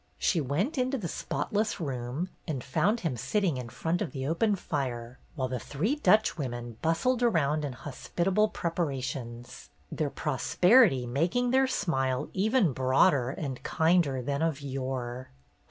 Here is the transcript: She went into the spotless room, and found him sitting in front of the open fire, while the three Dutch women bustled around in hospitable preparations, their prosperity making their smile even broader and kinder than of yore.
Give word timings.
She 0.17 0.41
went 0.41 0.79
into 0.79 0.97
the 0.97 1.07
spotless 1.07 1.79
room, 1.79 2.31
and 2.47 2.63
found 2.63 3.01
him 3.01 3.15
sitting 3.15 3.57
in 3.57 3.69
front 3.69 4.01
of 4.01 4.13
the 4.13 4.25
open 4.25 4.55
fire, 4.55 5.19
while 5.35 5.47
the 5.47 5.59
three 5.59 5.95
Dutch 5.95 6.39
women 6.39 6.77
bustled 6.81 7.21
around 7.21 7.63
in 7.63 7.73
hospitable 7.73 8.47
preparations, 8.49 9.69
their 9.91 10.09
prosperity 10.09 11.05
making 11.05 11.51
their 11.51 11.67
smile 11.67 12.29
even 12.33 12.73
broader 12.73 13.29
and 13.29 13.61
kinder 13.61 14.23
than 14.23 14.41
of 14.41 14.59
yore. 14.59 15.29